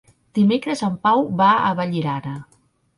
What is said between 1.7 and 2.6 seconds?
Vallirana.